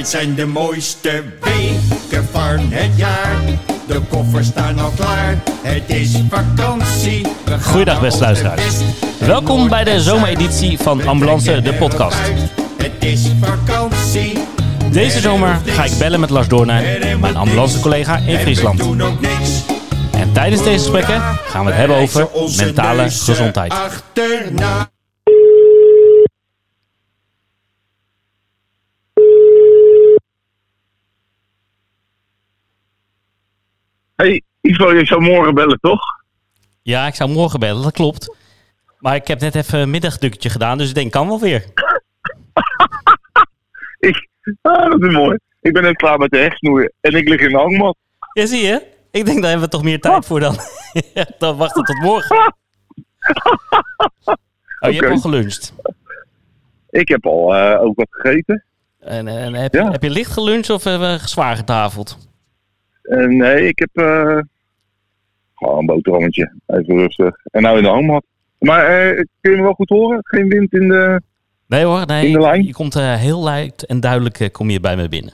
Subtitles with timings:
[0.00, 3.36] Dit zijn de mooiste weken van het jaar.
[3.86, 5.38] De koffers staan al klaar.
[5.62, 7.26] Het is vakantie.
[7.62, 8.76] Goeiedag, beste luisteraars.
[9.18, 12.18] Welkom bij de zomereditie van Ambulance, de podcast.
[12.76, 14.38] Het is vakantie.
[14.92, 18.80] Deze zomer ga ik bellen met Lars Doornijn, mijn ambulancecollega in Friesland.
[20.10, 23.74] En tijdens deze gesprekken gaan we het hebben over mentale gezondheid.
[34.20, 36.00] Hey, Ivo, je zou morgen bellen, toch?
[36.82, 38.36] Ja, ik zou morgen bellen, dat klopt.
[38.98, 39.90] Maar ik heb net even een
[40.50, 41.64] gedaan, dus ik denk kan wel weer.
[43.98, 44.28] Ik,
[44.62, 45.38] ah, dat is mooi.
[45.60, 47.96] Ik ben net klaar met de hechtsnoeien en ik lig in de hangmat.
[48.32, 48.86] Ja, zie je?
[49.10, 50.56] Ik denk daar hebben we toch meer tijd voor dan.
[51.38, 52.54] dan wachten tot morgen.
[54.80, 55.74] Oh, je hebt al geluncht.
[56.90, 58.64] Ik heb al eh, ook wat gegeten.
[58.98, 59.90] En, en heb, Ja.
[59.90, 62.29] heb je licht geluncht of hebben we zwaar getafeld?
[63.10, 64.38] En nee, ik heb eh,
[65.54, 66.52] gewoon een boterhammetje.
[66.66, 67.34] Even rustig.
[67.44, 68.24] En nou in de hangmat.
[68.58, 70.18] Maar eh, kun je me wel goed horen?
[70.22, 71.20] Geen wind in de...
[71.66, 72.26] Nee hoor, nee.
[72.26, 72.64] In de lijn?
[72.64, 75.32] Je komt eh, heel luid en duidelijk eh, kom je bij me binnen.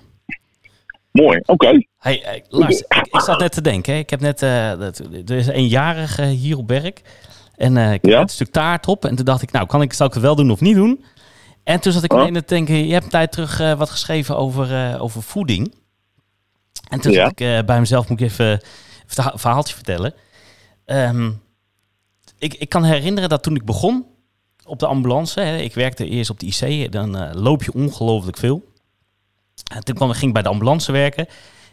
[1.13, 1.67] Mooi, oké.
[1.99, 3.93] Hey, hey, Lars, ik, ik zat net te denken.
[3.93, 3.99] Hè.
[3.99, 7.03] Ik heb net, eh, dat, er is een jarige hier op werk.
[7.57, 8.21] En eh, ik heb Ja?
[8.21, 9.05] een stuk taart op.
[9.05, 11.05] En toen dacht ik, nou, kan ik, zal ik het wel doen of niet doen?
[11.65, 12.19] En toen zat ik Oh.
[12.21, 15.75] alleen te denken, je hebt een tijd terug eh, wat geschreven over, eh, over voeding.
[16.89, 17.27] En toen Ja.
[17.27, 20.15] ik eh, bij mezelf, moet ik even een verhaaltje vertellen.
[20.85, 21.31] Ehm,
[22.39, 24.07] ik, ik kan herinneren dat toen ik begon
[24.65, 28.37] op de ambulance, hè, ik werkte eerst op de IC, dan eh, loop je ongelooflijk
[28.37, 28.65] veel.
[29.75, 31.27] En toen kwam, ging ik bij de ambulance werken.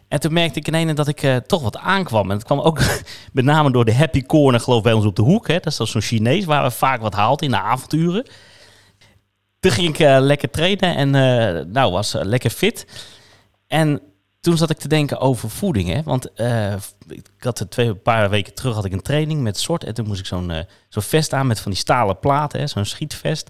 [0.08, 2.30] En toen merkte ik ineens dat ik eh, toch wat aankwam.
[2.30, 2.82] En het kwam ook
[3.34, 5.48] met name door de Happy Corner, geloof ik, bij ons op de hoek.
[5.48, 5.60] Hè.
[5.60, 8.26] Dat is zo'n Chinees waar we vaak wat haalt in de avonduren.
[9.60, 11.10] Toen ging ik lekker trainen en
[11.72, 12.86] nou, was lekker fit.
[13.68, 14.02] En
[14.44, 15.90] toen zat ik te denken over voeding.
[15.90, 16.04] Hè?
[16.04, 16.74] Want eh,
[17.08, 19.84] ik had er twee, een paar weken terug had ik een training met soort.
[19.84, 22.68] En toen moest ik zo'n eh, zo'n vest aan met van die stalen platen, hè,
[22.68, 23.50] zo'n schietvest.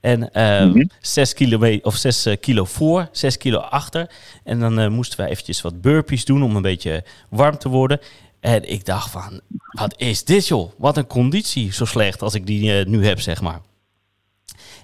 [0.00, 0.84] En eh, Mhm.
[1.00, 4.10] zes, kilo mee, of zes eh, kilo voor, zes kilo achter.
[4.44, 8.00] En dan moesten we eventjes wat burpees doen om een beetje warm te worden.
[8.40, 9.40] En ik dacht van,
[9.72, 10.72] wat is dit joh?
[10.78, 13.60] Wat een conditie zo slecht als ik die nu heb, zeg maar.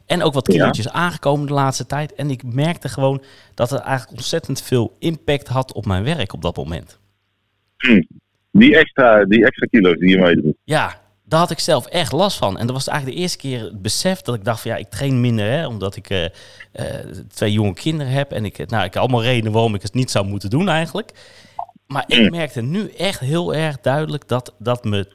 [0.08, 0.52] En ook wat Ja.
[0.58, 2.14] kilootjes aangekomen de laatste tijd.
[2.14, 3.22] En ik merkte gewoon
[3.54, 6.98] dat het eigenlijk ontzettend veel impact had op mijn werk op dat moment.
[8.50, 10.54] Die extra, die extra kilo's die je meedoet.
[10.64, 12.58] Ja, daar had ik zelf echt last van.
[12.58, 14.88] En dat was eigenlijk de eerste keer het besef dat ik dacht van ja, ik
[14.88, 16.24] train minder hè, omdat ik eh,
[16.72, 18.32] eh, twee jonge kinderen heb.
[18.32, 21.10] En ik, nou, ik heb allemaal redenen waarom ik het niet zou moeten doen eigenlijk.
[21.86, 25.08] Maar ik merkte nu echt heel erg duidelijk dat dat me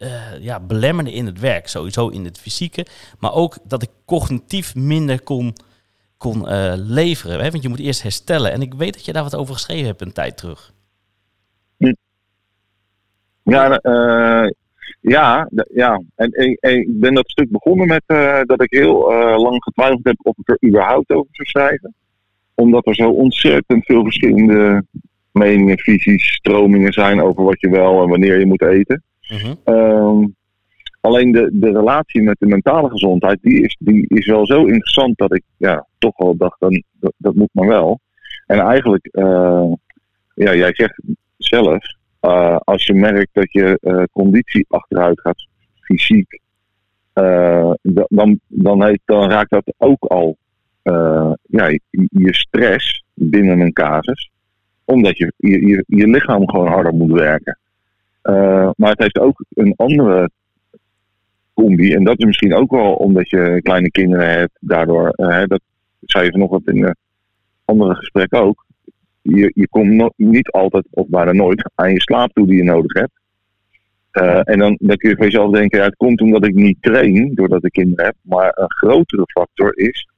[0.00, 1.68] eh, ja, belemmerde in het werk.
[1.68, 2.86] Sowieso in het fysieke.
[3.18, 5.52] Maar ook dat ik cognitief minder kon,
[6.16, 7.40] kon eh, leveren.
[7.40, 7.50] Hè?
[7.50, 8.52] Want je moet eerst herstellen.
[8.52, 10.72] En ik weet dat je daar wat over geschreven hebt een tijd terug.
[13.42, 14.50] Ja, eh,
[15.00, 16.02] ja, ja.
[16.14, 18.02] En, en- ik ben dat stuk begonnen met
[18.46, 21.94] dat ik heel lang getwijfeld heb of ik er überhaupt over zou schrijven.
[22.54, 24.84] Omdat er zo ontzettend veel verschillende
[25.32, 29.02] meningen, visies, stromingen zijn over wat je wel en wanneer je moet eten.
[29.30, 29.54] Mhm.
[29.64, 30.26] Ehm,
[31.00, 35.18] alleen de, de relatie met de mentale gezondheid, die is, die is wel zo interessant
[35.18, 36.82] dat ik ja, toch wel dacht, dan,
[37.16, 38.00] dat, moet maar wel.
[38.46, 39.72] En eigenlijk, eh,
[40.34, 41.00] ja, jij zegt
[41.36, 41.84] zelf,
[42.20, 45.46] eh, als je merkt dat je eh, conditie achteruit gaat,
[45.80, 46.40] fysiek,
[47.12, 47.76] da-
[48.08, 50.36] dan, dan, dan raakt dat ook al
[51.42, 51.80] ja, je,
[52.10, 54.30] je stress binnen een casus.
[54.84, 57.58] Omdat je, je, je lichaam gewoon harder moet werken.
[58.22, 60.30] Eh, maar het heeft ook een andere
[61.54, 61.94] combi.
[61.94, 64.56] En dat is misschien ook wel omdat je kleine kinderen hebt.
[64.60, 65.60] Daardoor, eh, dat
[66.00, 66.96] zei je vanochtend in de
[67.64, 68.66] andere gesprek ook.
[69.22, 72.92] Je, je komt niet altijd, of bijna nooit, aan je slaap toe die je nodig
[72.92, 73.20] hebt.
[74.10, 76.76] Eh, en dan, dan kun je van jezelf denken, ja, het komt omdat ik niet
[76.80, 78.14] train, doordat ik kinderen heb.
[78.22, 80.08] Maar een grotere factor is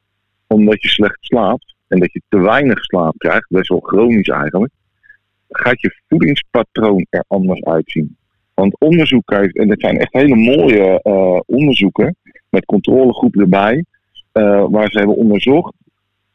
[0.47, 4.73] omdat je slecht slaapt en dat je te weinig slaap krijgt, best wel chronisch eigenlijk,
[5.53, 8.17] gaat je voedingspatroon er anders uitzien.
[8.55, 12.17] Want onderzoek heeft, en dat zijn echt hele mooie eh, onderzoeken,
[12.49, 13.85] met controlegroepen erbij,
[14.33, 15.75] eh, waar ze hebben onderzocht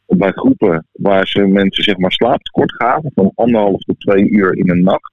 [0.06, 4.70] bij groepen waar ze mensen zeg maar slaaptekort gaven van anderhalf tot twee uur in
[4.70, 5.12] een nacht,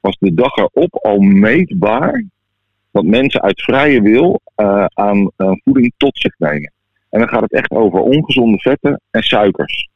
[0.00, 2.24] was de dag erop al meetbaar
[2.90, 6.72] dat mensen uit vrije wil eh, aan voeding tot zich nemen.
[7.10, 9.88] En dan gaat het echt over ongezonde vetten en suikers.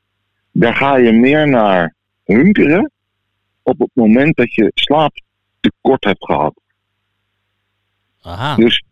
[0.53, 1.95] Daar ga je meer naar
[2.25, 2.91] hunkeren
[3.63, 6.55] op het moment dat je slaaptekort hebt gehad.
[8.23, 8.57] Aha.
[8.57, 8.85] Dus,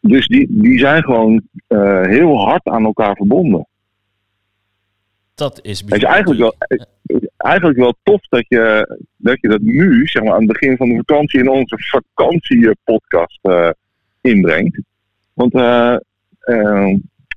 [0.00, 3.66] dus die, die zijn gewoon eh, heel hard aan elkaar verbonden.
[5.34, 6.54] Dat is Het is eigenlijk wel,
[7.36, 10.88] eigenlijk wel tof dat je, dat je dat nu, zeg maar aan het begin van
[10.88, 13.70] de vakantie, in onze vakantiepodcast eh
[14.20, 14.80] inbrengt.
[15.32, 15.96] Want eh,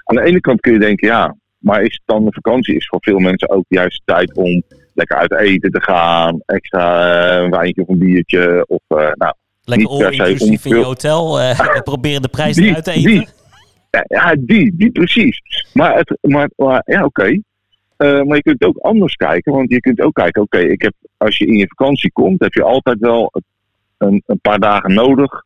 [0.04, 2.88] aan de ene kant kun je denken, ja, maar is het dan de vakantie is
[2.88, 4.64] voor veel mensen ook juist tijd om
[5.00, 9.34] lekker uit eten te gaan, extra eh, een wijntje of een biertje of eh, nou,
[9.64, 11.40] Lekker all-inclusief in je hotel.
[11.40, 13.12] eh proberen de prijs Die- eruit te eten.
[13.12, 13.28] die.
[14.08, 15.42] Ja, die, die precies.
[15.74, 17.40] Maar, het, maar, maar ja, oké.
[17.98, 21.38] Maar je kunt ook anders kijken, want je kunt ook kijken, oké, ik heb als
[21.38, 23.32] je in je vakantie komt, heb je altijd wel
[23.98, 25.44] een, een paar dagen nodig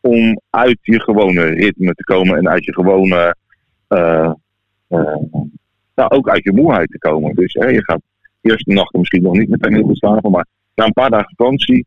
[0.00, 3.34] om uit je gewone ritme te komen en uit je gewone,
[5.94, 7.34] nou, ook uit je moeheid te komen.
[7.34, 8.00] Dus hè, je gaat
[8.46, 11.86] eerste nachten misschien nog niet meteen heel goed slapen, maar na een paar dagen vakantie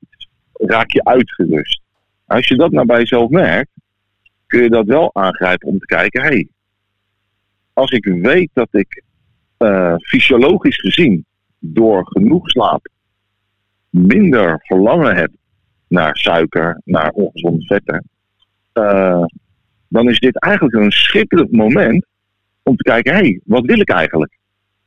[0.54, 1.82] raak je uitgerust.
[2.26, 3.70] Als je dat nou bij jezelf merkt,
[4.48, 6.48] kun je dat wel aangrijpen om te kijken, hé, hey,
[7.74, 9.04] als ik weet dat ik
[9.58, 11.26] eh, fysiologisch gezien
[11.60, 12.88] door genoeg slaap
[13.90, 15.32] minder verlangen heb
[15.88, 18.10] naar suiker, naar ongezonde vetten,
[18.74, 19.24] eh,
[19.88, 22.06] dan is dit eigenlijk een schitterend moment
[22.64, 24.38] om te kijken, hé, hey, wat wil ik eigenlijk?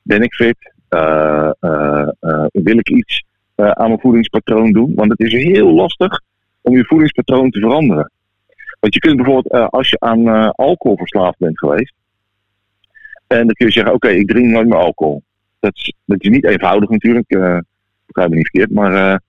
[0.03, 0.72] Ben ik fit?
[0.93, 3.25] Eh, eh, eh, wil ik iets
[3.57, 4.93] aan mijn voedingspatroon doen?
[4.95, 6.21] Want het is heel lastig
[6.61, 8.11] om je voedingspatroon te veranderen.
[8.81, 11.95] Want je kunt bijvoorbeeld, als je aan alcohol verslaafd bent geweest,
[13.27, 15.23] en dan kun je zeggen, oké, ik drink nooit meer alcohol.
[15.61, 17.59] Dat is, dat is niet eenvoudig natuurlijk, eh
[18.07, 19.21] begrijp me niet verkeerd, maar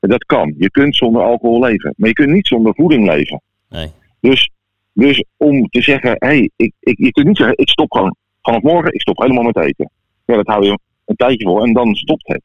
[0.00, 0.54] dat kan.
[0.58, 3.42] Je kunt zonder alcohol leven, maar je kunt niet zonder voeding leven.
[3.68, 3.92] Nee.
[4.20, 4.50] Dus,
[4.92, 8.16] dus om te zeggen, hé, hey, ik, ik, je kunt niet zeggen, ik stop gewoon
[8.42, 9.90] vanaf morgen, ik stop helemaal met eten.
[10.24, 10.78] Ja, dat hou je
[11.10, 12.42] een tijdje voor en dan stopt het.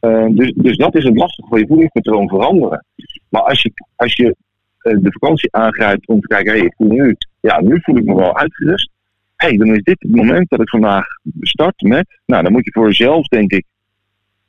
[0.00, 2.84] Eh, dus, dus dat is het lastige van je voedingspatroon veranderen.
[3.28, 4.36] Maar als je, als je
[4.78, 8.04] eh, de vakantie aangrijpt om te kijken, hey, ik voel nu, ja, nu voel ik
[8.04, 8.90] me wel uitgerust.
[9.36, 11.06] Hé, hey, dan is dit het moment dat ik vandaag
[11.40, 13.64] start met, nou, dan moet je voor jezelf, denk ik,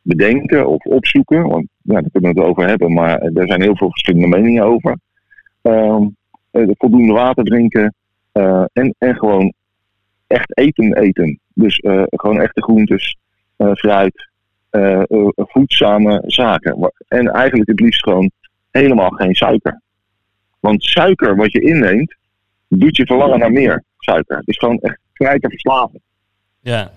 [0.01, 1.48] bedenken of opzoeken.
[1.48, 4.63] Want ja, daar kunnen we het over hebben, maar er zijn heel veel verschillende meningen
[4.63, 4.98] over.
[5.62, 6.07] Ehm,
[6.51, 7.95] eh, voldoende water drinken
[8.74, 9.53] en, en gewoon
[10.31, 11.39] echt eten eten.
[11.53, 13.18] Dus eh, gewoon echte groentes,
[13.74, 14.30] fruit,
[14.69, 16.92] eh, eh, voedzame zaken.
[17.08, 18.31] En eigenlijk het liefst gewoon
[18.72, 19.81] helemaal geen suiker.
[20.60, 22.16] Want suiker wat je inneemt,
[22.68, 24.38] doet je verlangen naar meer suiker.
[24.38, 26.02] Het is gewoon echt knijterverslaving.
[26.60, 26.92] Ja.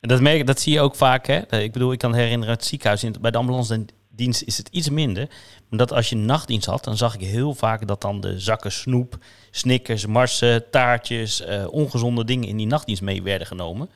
[0.00, 1.26] En dat, merk, dat zie je ook vaak.
[1.26, 1.36] Hè?
[1.36, 3.10] Eh, Ik bedoel, ik kan herinneren het ziekenhuis.
[3.20, 5.28] Bij de ambulance dienst is het iets minder.
[5.68, 8.72] Maar dat als je nachtdienst had, dan zag ik heel vaak dat dan de zakken
[8.72, 9.18] snoep,
[9.50, 13.90] snickers, marsen, taartjes, eh, ongezonde dingen in die nachtdienst mee werden genomen.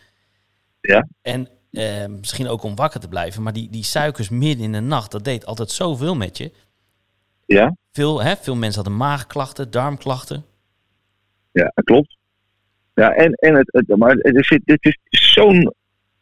[0.81, 1.07] Ja.
[1.23, 3.43] En eh, misschien ook om wakker te blijven.
[3.43, 6.53] Maar die, die suikers midden in de nacht, dat deed altijd zoveel met je.
[7.47, 10.45] Ja, Veel, hè, veel mensen hadden maagklachten, darmklachten.
[11.53, 12.17] ja dat klopt.
[12.95, 14.99] Ja, en, en het, het, maar het is, dit is
[15.33, 15.75] zo'n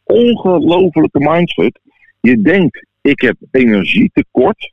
[0.03, 1.79] ongelofelijke mindfuck.
[2.21, 4.73] Je denkt, ik heb energietekort.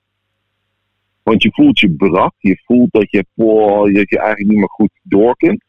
[1.24, 2.34] Want je voelt je brak.
[2.38, 5.64] Je voelt dat je, oh, dat je eigenlijk niet meer goed door kunt.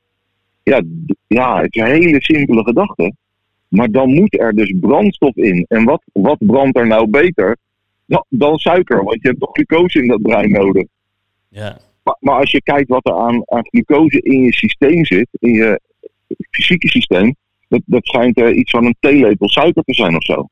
[0.62, 0.82] Ja,
[1.26, 3.14] ja, het is een hele simpele gedachte.
[3.70, 5.64] Maar dan moet er dus brandstof in.
[5.68, 7.56] En wat, wat brandt er nou beter
[8.06, 9.04] dan, dan suiker?
[9.04, 10.86] Want je hebt toch glucose in dat brein nodig.
[11.48, 15.28] Ja, Maar, maar als je kijkt wat er aan, aan glucose in je systeem zit,
[15.32, 15.80] in je
[16.50, 17.34] fysieke systeem,
[17.68, 20.46] dat, dat schijnt iets van een theelepel suiker te zijn of zo.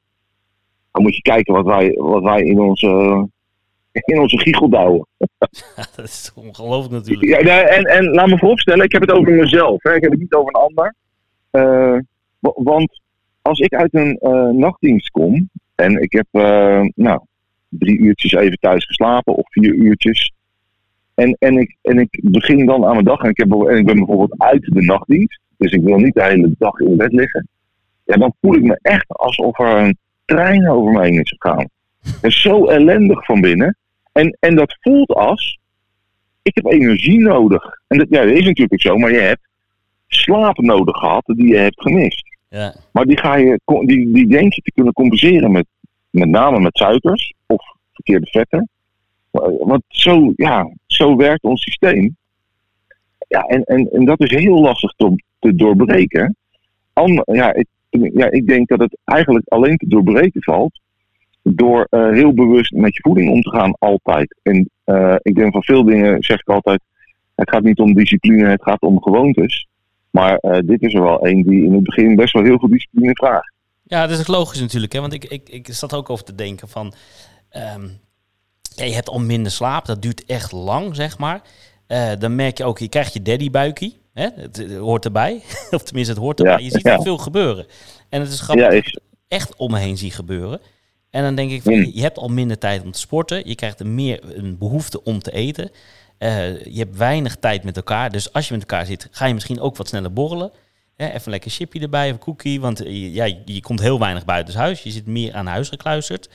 [0.93, 2.89] Dan moet je kijken wat wij, wat wij in onze,
[3.93, 5.07] in onze giegel douwen.
[5.97, 7.45] dat is ongelooflijk natuurlijk.
[7.47, 9.83] Ja, en, en laat me vooropstellen, ik heb het over mezelf.
[9.83, 9.95] Hè.
[9.95, 10.95] Ik heb het niet over een ander.
[11.51, 11.99] Eh,
[12.39, 13.01] wa- want
[13.49, 17.21] als ik uit een eh, nachtdienst kom en ik heb eh, nou,
[17.69, 20.33] drie uurtjes even thuis geslapen of vier uurtjes.
[21.15, 23.87] En, en, ik, en ik begin dan aan mijn dag en ik, heb, en ik
[23.87, 25.41] ben bijvoorbeeld uit de nachtdienst.
[25.57, 27.49] Dus ik wil niet de hele dag in bed liggen.
[28.05, 31.69] Ja, dan voel ik me echt alsof er een trein over me heen is gegaan.
[32.23, 33.77] En zo ellendig van binnen.
[34.13, 35.59] En, en dat voelt als,
[36.43, 37.81] ik heb energie nodig.
[37.87, 39.49] En dat, ja, dat is natuurlijk zo, maar je hebt
[40.07, 42.28] slaap nodig gehad die je hebt gemist.
[42.49, 45.67] Ja, Maar die, ga je, die, die denk je te kunnen compenseren met,
[46.11, 48.69] met name met suikers of verkeerde vetten.
[49.59, 52.17] Want zo, ja, zo werkt ons systeem.
[53.29, 56.37] Ja, en, en, en dat is heel lastig te, te doorbreken.
[57.25, 60.81] Ja, ik, ja, ik denk dat het eigenlijk alleen te doorbreken valt
[61.43, 64.39] door eh, heel bewust met je voeding om te gaan, altijd.
[64.43, 66.81] En eh, ik denk van veel dingen zeg ik altijd,
[67.35, 69.67] het gaat niet om discipline, het gaat om gewoontes.
[70.11, 72.69] Maar eh, dit is er wel een die in het begin best wel heel veel
[72.69, 73.53] discipline vraagt.
[73.83, 74.93] Ja, dat is ook logisch natuurlijk.
[74.93, 75.01] Hè?
[75.01, 76.95] Want ik, ik, ik zat ook over te denken van...
[77.49, 77.89] ehm,
[78.77, 79.87] ja, je hebt al minder slaap.
[79.87, 81.43] Dat duurt echt lang, zeg maar.
[81.87, 83.97] Eh, dan merk je ook, je krijgt je daddybuikie.
[84.13, 84.29] Hè?
[84.35, 85.43] Het, het hoort erbij.
[85.71, 86.55] of tenminste, het hoort erbij.
[86.59, 87.67] Ja, je ziet er veel gebeuren.
[88.09, 90.61] En het is grappig dat ik echt om me heen zie gebeuren.
[91.11, 91.91] En dan denk ik, van, Hmm.
[91.95, 93.49] je hebt al minder tijd om te sporten.
[93.49, 95.71] Je krijgt meer een behoefte om te eten.
[96.19, 98.11] Eh, je hebt weinig tijd met elkaar.
[98.11, 100.51] Dus als je met elkaar zit, ga je misschien ook wat sneller borrelen.
[100.97, 102.61] Hè, even een lekker chipje erbij, of een cookie.
[102.61, 104.83] Want eh, je- ja, je, je komt heel weinig buitenshuis.
[104.83, 106.29] Je zit meer aan huis gekluisterd.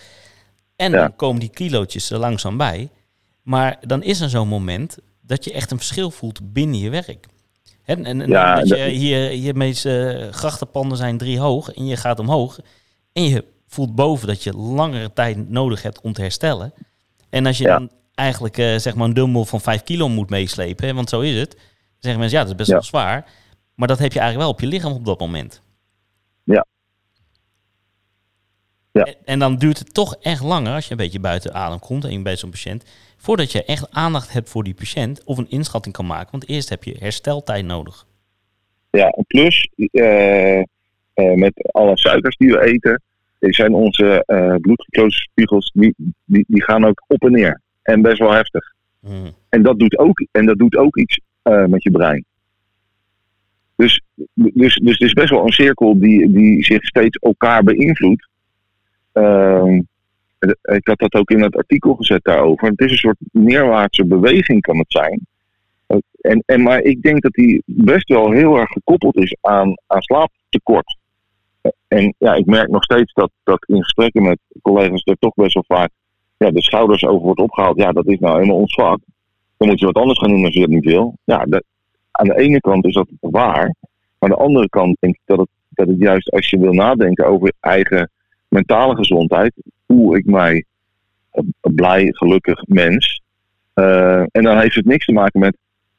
[0.76, 0.98] En Ja.
[1.00, 2.90] dan komen die kilootjes er langzaam bij.
[3.42, 7.26] Maar dan is er zo'n moment dat je echt een verschil voelt binnen je werk.
[7.84, 11.86] Hè, En, en Ja, dat je dat- hier, hier meeste grachtenpanden zijn drie hoog en
[11.86, 12.60] je gaat omhoog.
[13.14, 16.74] En je voelt boven dat je langere tijd nodig hebt om te herstellen.
[17.30, 17.78] En als je Ja.
[17.78, 21.20] dan eigenlijk eh, zeg maar een dumbbell van 5 kilo moet meeslepen, hè, want zo
[21.20, 21.52] is het.
[21.52, 21.62] Dan
[22.00, 22.76] zeggen mensen, ja, dat is best Ja.
[22.76, 23.32] wel zwaar.
[23.76, 25.62] Maar dat heb je eigenlijk wel op je lichaam op dat moment.
[26.44, 26.66] Ja.
[28.92, 29.04] Ja.
[29.04, 32.06] En, en dan duurt het toch echt langer als je een beetje buiten adem komt
[32.06, 32.84] en bij zo'n patiënt.
[33.18, 36.32] Voordat je echt aandacht hebt voor die patiënt of een inschatting kan maken.
[36.32, 38.06] Want eerst heb je hersteltijd nodig.
[38.90, 40.66] Ja, en plus eh, eh,
[41.14, 43.02] met alle suikers die we eten,
[43.40, 45.94] die zijn onze uh, bloedglucosespiegels, die,
[46.26, 47.62] die, die gaan ook op en neer.
[47.84, 48.74] En best wel heftig.
[49.00, 49.32] Hmm.
[49.50, 52.26] En dat doet ook, en dat doet ook iets eh, met je brein.
[53.76, 54.02] Dus,
[54.34, 58.28] dus, dus het is best wel een cirkel die, die zich steeds elkaar beïnvloedt.
[59.12, 59.82] Ehm,
[60.62, 62.68] ik had dat ook in het artikel gezet daarover.
[62.68, 65.28] Het is een soort neerwaartse beweging kan het zijn.
[66.22, 70.02] En, en, maar ik denk dat die best wel heel erg gekoppeld is aan, aan
[70.02, 70.98] slaaptekort.
[71.88, 75.54] En ja, ik merk nog steeds dat, dat in gesprekken met collega's er toch best
[75.54, 75.92] wel vaak
[76.44, 77.78] ja, de schouders over wordt opgehaald.
[77.78, 78.76] Ja, dat is nou helemaal ons.
[78.76, 79.02] Dan
[79.58, 81.18] moet je wat anders gaan doen als je dat niet wil.
[81.24, 81.46] Ja,
[82.12, 83.76] aan de ene kant is dat waar.
[84.20, 86.74] Maar aan de andere kant denk ik dat het, dat het juist als je wil
[86.74, 88.12] nadenken over eigen
[88.48, 89.54] mentale gezondheid.
[89.88, 90.66] Voel ik mij
[91.32, 93.22] een blij, gelukkig mens.
[93.76, 95.58] Uh, en dan heeft het niks te maken met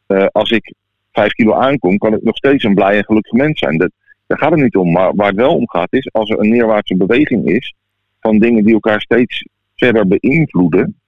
[0.08, 0.74] uh, als ik
[1.12, 3.78] vijf kilo aankom, kan ik nog steeds een blij en gelukkig mens zijn.
[3.78, 3.90] Dat,
[4.26, 4.92] daar gaat het niet om.
[4.92, 7.74] Maar waar het wel om gaat is als er een neerwaartse beweging is
[8.20, 10.98] van dingen die elkaar steeds verder beïnvloeden.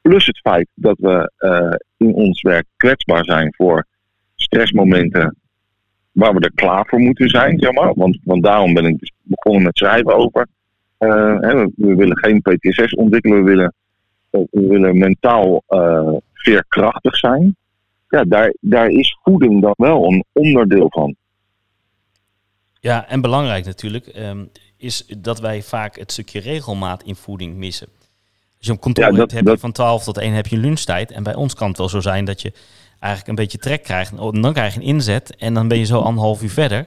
[0.00, 1.74] Plus het feit dat we uh,
[2.08, 3.86] in ons werk kwetsbaar zijn voor
[4.34, 5.36] stressmomenten
[6.12, 7.94] waar we er klaar voor moeten zijn, zeg maar.
[7.94, 10.46] Want, want daarom ben ik dus begonnen met schrijven over.
[10.98, 13.74] Uh, hè, we, willen geen PTSS ontwikkelen, we willen,
[14.30, 17.56] we willen mentaal uh, veerkrachtig zijn.
[18.08, 21.16] Ja, daar, daar is voeding dan wel een onderdeel van.
[22.80, 27.88] Ja, en belangrijk natuurlijk um, is dat wij vaak het stukje regelmaat in voeding missen.
[28.58, 29.54] Als je op kantoor ja, dat, hebt, heb dat...
[29.54, 31.10] je van 12 tot 1 heb je lunchtijd.
[31.10, 32.52] En bij ons kan het wel zo zijn dat je
[32.98, 34.10] eigenlijk een beetje trek krijgt.
[34.10, 36.86] En dan krijg je een inzet en dan ben je zo anderhalf uur verder.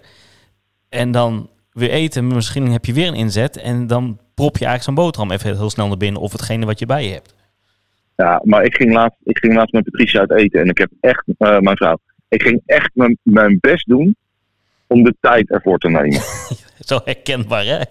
[0.89, 3.57] En dan weer eten, misschien heb je weer een inzet.
[3.57, 6.79] En dan prop je eigenlijk zo'n boterham even heel snel naar binnen of hetgene wat
[6.79, 7.35] je bij je hebt.
[8.15, 10.61] Ja, maar ik ging laatst, ik ging laatst met Patricia uit eten.
[10.61, 11.97] En ik heb echt, uh, mijn vrouw,
[12.27, 14.15] ik ging echt mijn, mijn best doen
[14.87, 16.21] om de tijd ervoor te nemen.
[16.89, 17.81] Zo herkenbaar, hè?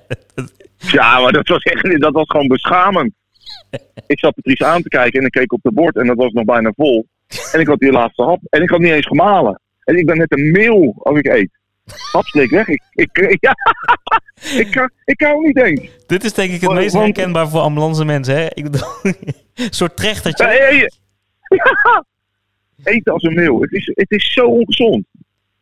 [0.77, 3.13] ja, maar dat was echt dat was gewoon beschamend.
[4.07, 6.33] Ik zat Patricia aan te kijken en ik keek op het bord en dat was
[6.33, 7.07] nog bijna vol.
[7.53, 9.61] En ik had die laatste hap en ik had niet eens gemalen.
[9.85, 11.51] En ik ben net een meel als ik eet.
[12.13, 12.69] Hapslik weg.
[12.69, 13.09] Ik, ik,
[13.41, 13.55] ja,
[14.57, 15.81] ik, ik, ik hou niet eens.
[16.07, 18.47] Dit is denk ik het meest herkenbaar voor ambulance mensen, hè?
[18.55, 19.17] Ik bedoel, een
[19.81, 20.45] soort trechtertje.
[21.49, 22.05] Ja.
[22.85, 23.61] Eten als een meel.
[23.61, 25.05] Het is, het is zo ongezond.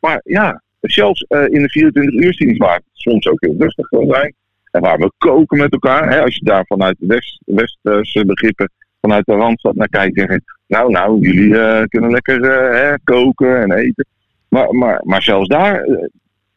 [0.01, 3.89] Maar ja, zelfs uh, in de 24 uur dienst waar het soms ook heel rustig
[3.89, 4.35] kan zijn.
[4.71, 6.11] En waar we koken met elkaar.
[6.11, 8.71] Hè, als je daar vanuit de West, Westerse begrippen,
[9.01, 10.19] vanuit de Randstad naar kijkt.
[10.19, 14.07] Zeggen, nou, nou, jullie uh, kunnen lekker uh, hè, koken en eten.
[14.49, 15.87] Maar, maar, maar zelfs daar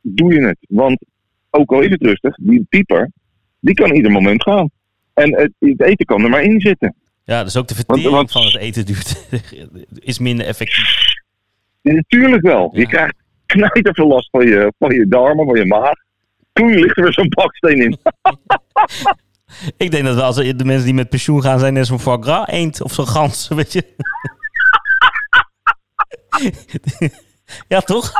[0.01, 0.57] doe je het.
[0.67, 1.05] Want
[1.49, 3.11] ook al is het rustig, die pieper,
[3.59, 4.69] die kan ieder moment gaan.
[5.13, 6.95] En het, het eten kan er maar in zitten.
[7.25, 9.27] Ja, dus ook de vertering want, want, van het eten duurt,
[10.11, 11.13] is minder effectief.
[11.81, 12.69] Natuurlijk wel.
[12.73, 12.79] Ja.
[12.79, 13.22] Je krijgt
[13.53, 15.93] knijter veel last van je, van je darmen, van je maag.
[16.53, 17.97] Toen ligt er weer zo'n baksteen in.
[19.77, 22.21] Ik denk dat wel als de mensen die met pensioen gaan zijn net zo'n foie
[22.21, 23.85] gras eend of zo'n gans, weet je.
[27.67, 28.11] ja, toch?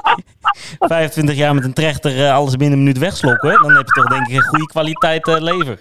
[0.80, 3.50] 25 jaar met een trechter uh, alles binnen een minuut wegslokken.
[3.50, 3.56] Hè?
[3.56, 5.80] Dan heb je toch denk ik een goede kwaliteit uh, lever.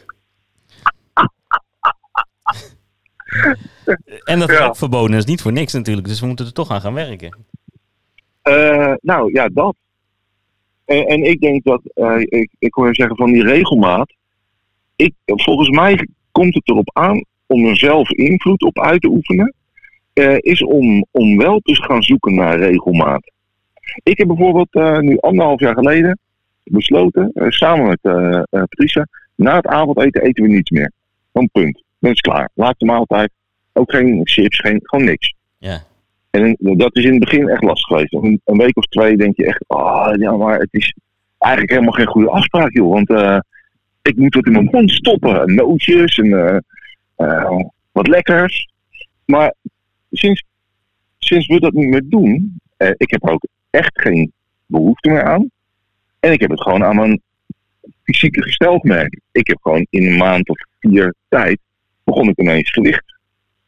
[4.24, 4.64] en dat is ja.
[4.64, 5.10] ook verboden.
[5.10, 6.06] Dat is niet voor niks natuurlijk.
[6.06, 7.44] Dus we moeten er toch aan gaan werken.
[8.48, 9.76] Uh, nou ja, dat.
[10.84, 11.80] En, en ik denk dat,
[12.18, 14.14] ik, ik hoor je zeggen van die regelmaat.
[14.96, 19.54] Ik, volgens mij komt het erop aan om er zelf invloed op uit te oefenen.
[20.38, 23.30] is om, om wel te gaan zoeken naar regelmaat.
[24.02, 26.18] Ik heb bijvoorbeeld nu anderhalf jaar geleden
[26.64, 28.00] besloten, samen met
[28.50, 30.92] Patricia, na het avondeten eten we niets meer.
[31.32, 31.82] Gewoon punt.
[31.98, 32.50] Dan is het klaar.
[32.54, 33.30] Laatste maaltijd.
[33.72, 35.34] Ook geen chips, geen, gewoon niks.
[35.58, 35.82] Ja.
[36.32, 38.12] En dat is in het begin echt lastig geweest.
[38.12, 40.94] Een, een week of twee denk je echt, oh ja, maar het is,
[41.38, 42.92] eigenlijk helemaal geen goede afspraak, joh.
[42.92, 43.38] Want eh,
[44.02, 45.54] ik moet wat in mijn mond stoppen.
[45.54, 46.56] Nootjes en eh,
[47.16, 47.60] eh,
[47.92, 48.68] wat lekkers.
[49.24, 49.54] Maar
[50.10, 50.44] sinds,
[51.18, 52.60] sinds we dat niet meer doen,
[52.96, 54.32] ik heb er ook echt geen
[54.66, 55.50] behoefte meer aan.
[56.20, 57.22] En ik heb het gewoon aan mijn
[58.02, 59.20] fysieke gestel gemerkt.
[59.32, 61.58] Ik heb gewoon in een maand of vier tijd
[62.04, 63.18] begon ik ineens gewicht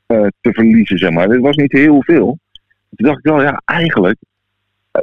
[0.07, 1.29] te verliezen, zeg maar.
[1.29, 2.39] Dit was niet heel veel.
[2.97, 4.19] Toen dacht ik wel, ja, eigenlijk,
[4.91, 5.03] eh,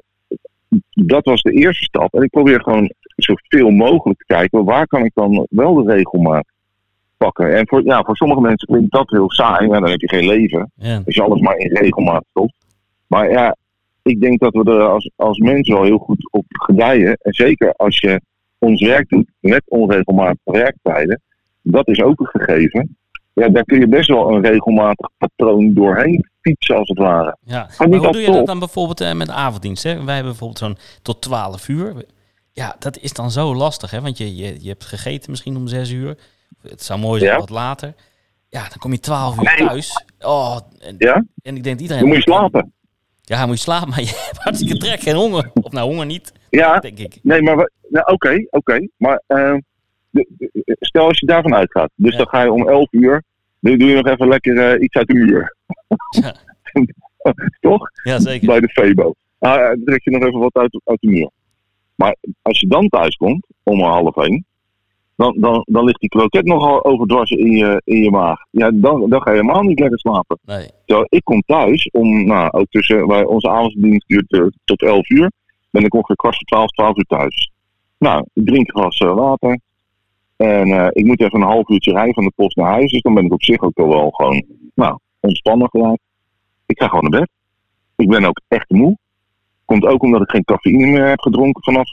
[0.91, 2.13] dat was de eerste stap.
[2.13, 6.45] En ik probeer gewoon zoveel mogelijk te kijken, waar kan ik dan wel de regelmaat
[7.17, 7.55] pakken.
[7.55, 10.27] En voor, ja, voor sommige mensen klinkt dat heel saai, maar dan heb je geen
[10.27, 10.71] leven.
[10.75, 11.01] Ja.
[11.05, 12.53] Als je alles maar in regelmaat stopt.
[13.07, 13.55] Maar ja,
[14.01, 17.17] ik denk dat we er als, als mensen wel heel goed op gedijen.
[17.21, 18.21] En zeker als je
[18.57, 21.21] ons werk doet met onregelmatige werktijden.
[21.61, 22.97] Dat is ook een gegeven.
[23.33, 27.37] Ja, daar kun je best wel een regelmatig patroon doorheen fietsen als het ware.
[27.41, 28.45] Ja, maar hoe doe je dat top.
[28.45, 29.83] dan bijvoorbeeld eh, met avonddienst?
[29.83, 30.03] Hè?
[30.03, 32.05] Wij hebben bijvoorbeeld zo'n tot 12 uur.
[32.51, 34.01] Ja, dat is dan zo lastig, hè?
[34.01, 36.17] Want je, je, je hebt gegeten misschien om 6 uur.
[36.61, 37.39] Het zou mooi zijn Ja.
[37.39, 37.93] wat later.
[38.49, 39.67] Ja, dan kom je 12 uur Nee.
[39.67, 40.05] thuis.
[40.19, 41.23] Oh, en, Ja?
[41.43, 42.01] en ik denk iedereen.
[42.01, 42.73] Dan moet je slapen.
[43.21, 45.51] Ja, moet je slapen, maar je hebt hartstikke trek en honger.
[45.53, 47.19] Of nou, honger niet, Ja, denk ik.
[47.23, 48.87] nee, maar nou, oké, oké.
[48.97, 49.53] Maar eh,
[50.79, 51.91] stel als je daarvan uitgaat.
[51.95, 52.17] Dus Ja.
[52.17, 53.23] dan ga je om 11 uur.
[53.59, 55.55] Dan doe je nog even lekker eh, iets uit de muur.
[56.21, 56.35] Ja.
[57.59, 57.89] Toch?
[58.03, 58.47] Ja, zeker.
[58.47, 59.13] bij de Febo.
[59.39, 61.29] Ah, ja, dan trek je nog even wat uit, uit de muur.
[61.95, 64.45] Maar als je dan thuis komt, om half één,
[65.15, 68.39] dan, dan, dan ligt die kroket nogal overdwars in je, in je maag.
[68.49, 70.39] Ja, dan, dan ga je helemaal niet lekker slapen.
[70.45, 70.67] Nee.
[70.85, 75.09] Terwijl ik kom thuis om, nou, ook tussen, waar onze avonddienst duurt eh, tot 11
[75.09, 75.31] uur,
[75.69, 77.51] ben ik ongeveer kwart voor 12, 12 uur thuis.
[77.97, 79.59] Nou, ik drink een glas eh, water.
[80.41, 82.91] En eh, ik moet even een half uurtje rijden van de post naar huis.
[82.91, 84.43] Dus dan ben ik op zich ook al wel gewoon,
[84.75, 85.99] nou, ontspannen gelijk.
[86.65, 87.29] Ik ga gewoon naar bed.
[87.95, 88.97] Ik ben ook echt moe.
[89.65, 91.89] Komt ook omdat ik geen cafeïne meer heb gedronken vanaf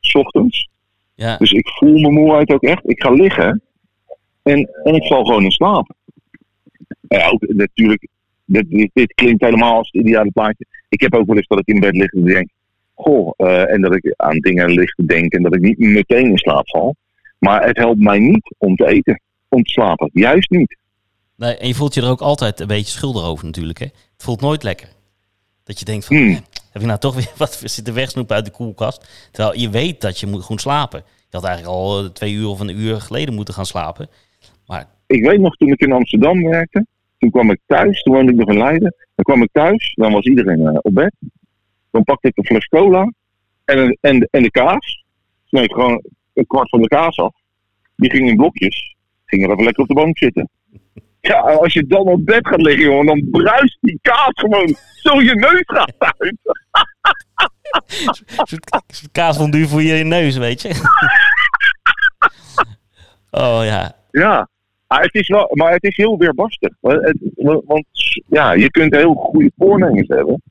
[0.00, 0.68] 's ochtends.
[1.14, 2.90] Ja, Dus ik voel mijn moeheid ook echt.
[2.90, 3.62] Ik ga liggen
[4.42, 5.94] en, en ik val gewoon in slaap.
[7.08, 8.08] Ja, ook natuurlijk,
[8.44, 10.64] dit, dit, dit klinkt helemaal als het ideale plaatje.
[10.88, 12.48] Ik heb ook wel eens dat ik in bed lig en denk,
[12.94, 16.26] goh, eh, en dat ik aan dingen lig te denken en dat ik niet meteen
[16.26, 16.96] in slaap val.
[17.38, 20.10] Maar het helpt mij niet om te eten, om te slapen.
[20.12, 20.76] Juist niet.
[21.36, 23.78] nee, en je voelt je er ook altijd een beetje schuldig over natuurlijk.
[23.78, 23.84] Hè?
[23.86, 24.88] Het voelt nooit lekker.
[25.64, 26.32] Dat je denkt van, Hmm.
[26.72, 29.28] heb ik nou toch weer wat zitten wegsnoepen uit de koelkast?
[29.30, 31.02] Terwijl je weet dat je moet goed slapen.
[31.06, 34.08] Je had eigenlijk al eh, twee uur of een uur geleden moeten gaan slapen.
[34.66, 36.86] Maar ik weet nog toen ik in Amsterdam werkte.
[37.18, 38.94] Toen kwam ik thuis, toen woonde ik nog in Leiden.
[39.14, 41.14] Dan kwam ik thuis, dan was iedereen eh, op bed.
[41.90, 43.12] Dan pakte ik een fles cola
[43.64, 45.04] en, en, en de kaas.
[45.44, 46.02] Sneed ik gewoon
[46.38, 47.34] een kwart van de kaas af.
[47.96, 48.96] Die ging in blokjes.
[49.24, 50.48] Ging er even lekker op de bank zitten.
[51.20, 55.22] Ja, als je dan op bed gaat liggen, jongen, dan bruist die kaas gewoon zo
[55.22, 56.36] je neus gaat uit.
[58.48, 60.68] zo'n zo'n kaasfondue voor je neus, weet je.
[63.30, 64.48] oh ja, Ja,
[64.88, 66.70] maar het is, wel, maar het is heel weerbarstig.
[66.80, 67.84] Want,
[68.28, 70.42] ja, je kunt heel goede voornemens hebben.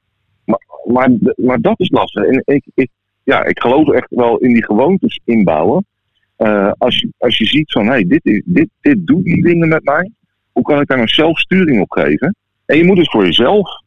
[0.45, 2.23] Maar, maar, maar dat is lastig.
[2.23, 2.89] En ik, ik,
[3.28, 5.86] ja, ik geloof echt wel in die gewoontes inbouwen.
[6.36, 9.68] Eh, als, je, als je ziet van, hey, dit, is, dit, dit doet die dingen
[9.68, 10.12] met mij.
[10.52, 12.36] Hoe kan ik daar een zelfsturing op geven?
[12.66, 13.82] En je moet het voor jezelf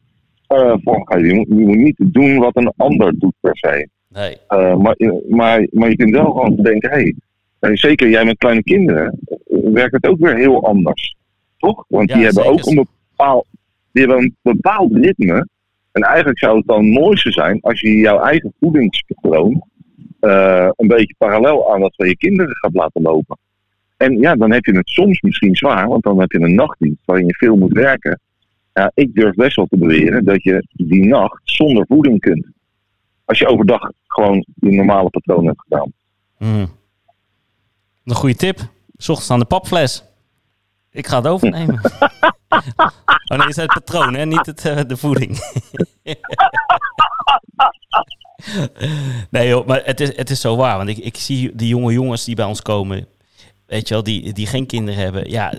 [0.47, 1.27] eh vormgeven.
[1.27, 3.87] Je moet, je moet niet doen wat een ander doet per se.
[4.07, 4.37] nee.
[4.49, 4.95] Uh, maar,
[5.29, 7.13] maar, maar je kunt wel gewoon denken, hé,
[7.59, 9.19] hey, zeker jij met kleine kinderen,
[9.73, 11.15] werkt het ook weer heel anders.
[11.57, 11.85] Toch?
[11.87, 12.59] Want Ja, die hebben zeker.
[12.59, 13.45] ook een bepaald,
[13.91, 15.47] die hebben een bepaald ritme.
[15.91, 19.63] En eigenlijk zou het dan het mooiste zijn als je jouw eigen voedingspatroon
[20.21, 23.37] uh, een beetje parallel aan dat van je kinderen gaat laten lopen.
[23.97, 27.05] En ja, dan heb je het soms misschien zwaar, want dan heb je een nachtdienst
[27.05, 28.19] waarin je veel moet werken.
[28.73, 32.47] Ja, ik durf best wel te beweren dat je die nacht zonder voeding kunt.
[33.25, 35.91] Als je overdag gewoon je normale patroon hebt gedaan.
[36.37, 36.67] Hmm.
[38.05, 38.59] Een goede tip.
[38.97, 40.03] S ochtends aan de papfles.
[40.91, 41.81] Ik ga het overnemen.
[43.31, 44.25] oh nee, is het patroon, hè?
[44.25, 45.39] niet het, uh, de voeding.
[49.29, 50.77] nee joh, maar het is, het is zo waar.
[50.77, 53.07] Want ik, ik zie die jonge jongens die bij ons komen,
[53.65, 55.29] weet je wel, die, die geen kinderen hebben.
[55.29, 55.53] Ja,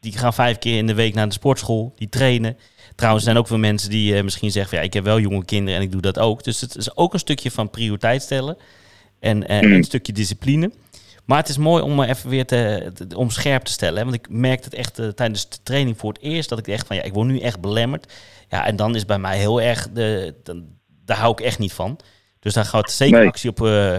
[0.00, 2.56] die gaan vijf keer in de week naar de sportschool, die trainen.
[2.94, 5.20] Trouwens, er zijn ook veel mensen die uh, misschien zeggen: van, ja, ik heb wel
[5.20, 6.44] jonge kinderen en ik doe dat ook.
[6.44, 8.56] Dus het is ook een stukje van prioriteit stellen
[9.20, 9.72] en, uh, mm.
[9.72, 10.70] een stukje discipline.
[11.28, 13.96] Maar het is mooi om me even weer te, te, om scherp te stellen.
[13.96, 14.02] Hè?
[14.02, 16.86] Want ik merk het echt uh, tijdens de training voor het eerst dat ik echt
[16.86, 18.12] van ja, ik word nu echt belemmerd.
[18.48, 20.64] Ja, en dan is bij mij heel erg de, de
[21.04, 21.98] daar hou ik echt niet van.
[22.40, 23.28] Dus daar gaat zeker nee.
[23.28, 23.98] actie op, uh,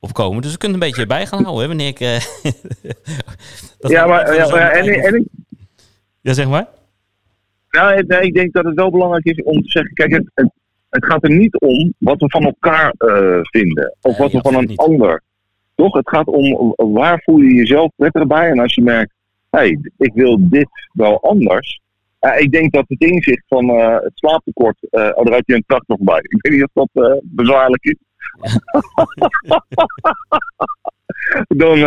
[0.00, 0.42] op komen.
[0.42, 2.00] Dus we kunnen een beetje bij gaan houden, hè, wanneer ik.
[3.80, 5.28] Uh, ja, maar, ja, maar en, en, en,
[6.20, 6.68] ja, zeg maar.
[7.70, 10.50] Nou, nee, ik denk dat het wel belangrijk is om te zeggen: kijk, het,
[10.90, 13.96] het, gaat er niet om wat we van elkaar eh, vinden.
[14.00, 14.78] Of wat we van een niet.
[14.78, 15.22] ander.
[15.76, 15.94] Toch?
[15.94, 18.50] Het gaat om waar voel je jezelf prettig bij.
[18.50, 19.12] En als je merkt,
[19.50, 21.80] hé, hey, ik wil dit wel anders.
[22.20, 25.64] Ik denk dat het inzicht van eh, het slaaptekort, eh oh, daar had je een
[25.66, 26.18] tractor voorbij.
[26.22, 27.96] Ik weet niet of dat eh, bezwaarlijk is.
[31.48, 31.78] Dan,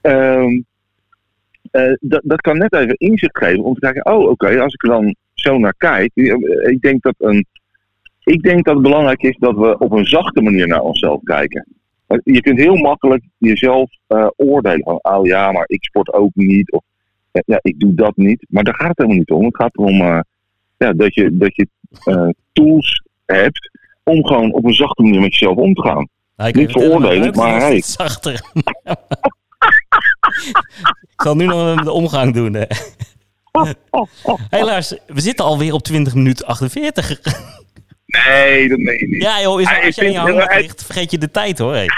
[0.00, 4.88] eh, dat, kan net even inzicht geven om te kijken, oh oké, als ik er
[4.88, 6.10] dan zo naar kijk.
[6.14, 7.46] Ik denk, dat een,
[8.24, 11.66] ik denk dat het belangrijk is dat we op een zachte manier naar onszelf kijken.
[12.14, 16.30] Want Je kunt heel makkelijk jezelf eh, oordelen van, oh ja, maar ik sport ook
[16.34, 16.72] niet.
[16.72, 16.82] Of
[17.32, 18.46] ja, ja, ik doe dat niet.
[18.48, 19.44] Maar daar gaat het helemaal niet om.
[19.44, 20.20] Het gaat erom eh,
[20.76, 21.68] ja, dat je, dat je
[22.04, 23.70] eh, tools hebt
[24.02, 26.08] om gewoon op een zachte manier met jezelf om te gaan.
[26.36, 27.82] Nou, Niet buik maar hey.
[27.82, 28.32] zachter.
[31.12, 32.54] ik zal nu nog een omgang doen.
[32.54, 32.64] hè.
[34.48, 37.22] Helaas, we zitten alweer op 20 minuten 48.
[38.26, 39.22] Nee, dat meen je niet.
[39.22, 41.72] ja joh, is, Ah, als jij in je hij- ligt, vergeet je de tijd hoor.
[41.74, 41.88] hey.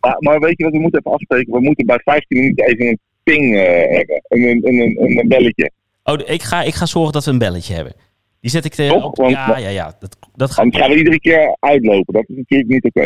[0.00, 1.52] Maar, maar weet je wat, we moeten even afspreken.
[1.52, 4.22] We moeten bij 15 minuten even een ping eh, hebben.
[4.28, 5.70] Een, een, een, een, belletje.
[6.04, 7.92] Oh, ik ga, ik ga zorgen dat we een belletje hebben.
[8.40, 9.16] Die zet ik er op.
[9.16, 9.96] Want- Ja, ja, ja.
[10.00, 10.58] Dat, dat gaat.
[10.58, 12.14] Anders gaan we iedere keer uitlopen.
[12.14, 13.00] Dat is natuurlijk niet oké.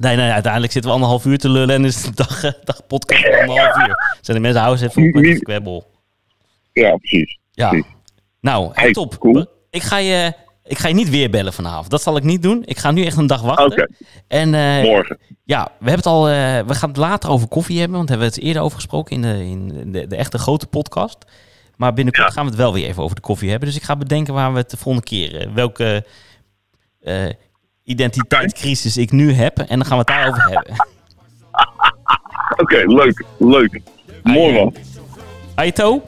[0.00, 2.86] Nee, nee, uiteindelijk zitten we anderhalf uur te lullen en is de dag, eh, dag
[2.86, 3.96] podcast van anderhalf uur.
[4.20, 5.90] Zijn de mensen houden even op met het kwebbel.
[6.72, 7.38] Ja, precies.
[7.52, 7.68] Ja.
[7.68, 7.86] Precies.
[8.40, 9.18] Nou, Hey, top.
[9.18, 9.46] cool.
[9.70, 10.32] Ik ga, je,
[10.66, 11.90] ik ga je niet weer bellen vanavond.
[11.90, 12.62] Dat zal ik niet doen.
[12.64, 13.94] Ik ga nu echt een dag wachten.
[14.28, 15.18] En eh, morgen.
[15.44, 16.28] ja, we hebben het al.
[16.28, 16.34] eh,
[16.66, 19.14] we gaan het later over koffie hebben, want daar hebben we het eerder over gesproken
[19.16, 21.16] in de, in de, de echte grote podcast.
[21.76, 22.32] Maar binnenkort Ja.
[22.32, 23.68] gaan we het wel weer even over de koffie hebben.
[23.68, 25.40] Dus ik ga bedenken waar we het de volgende keer.
[25.40, 26.04] eh, welke
[27.82, 29.58] identiteitscrisis ik nu heb.
[29.58, 30.74] En dan gaan we het daarover hebben.
[32.62, 33.24] Oké, leuk.
[33.38, 33.80] Leuk.
[34.22, 34.74] Mooi man.
[35.54, 36.02] Aito,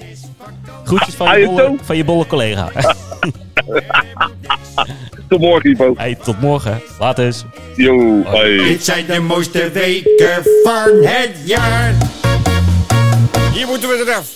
[0.85, 2.71] groetjes van je, bolle, van je bolle collega.
[5.29, 5.95] Tot morgen, Ivo.
[5.97, 6.83] hey, tot morgen.
[6.99, 7.25] Later.
[7.25, 7.45] eens.
[7.77, 8.57] Yo, hey.
[8.57, 11.95] Dit zijn de mooiste weken van het jaar.
[13.53, 14.29] Hier moeten we eraf.